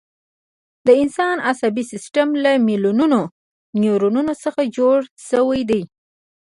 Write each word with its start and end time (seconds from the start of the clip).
د 0.87 0.89
انسان 1.03 1.37
عصبي 1.49 1.83
سیستم 1.91 2.27
له 2.43 2.51
میلیونونو 2.67 3.19
نیورونونو 3.81 4.33
څخه 4.43 4.61
جوړ 4.77 4.97
شوی 5.29 5.61
دی. 5.69 5.81